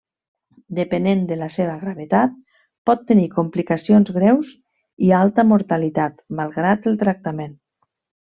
[0.77, 2.33] Depenent de la seva gravetat,
[2.89, 4.49] pot tenir complicacions greus
[5.09, 7.55] i alta mortalitat malgrat el tractament.